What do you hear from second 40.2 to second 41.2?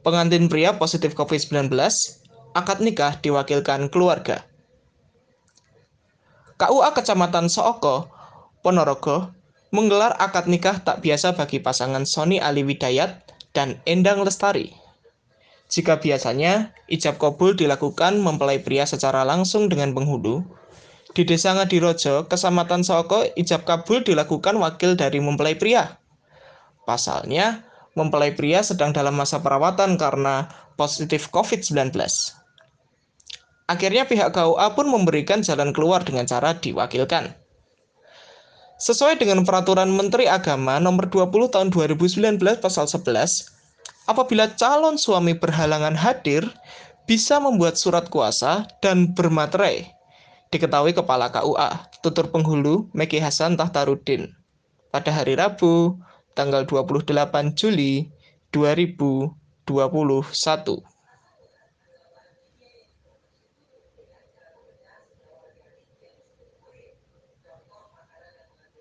Agama nomor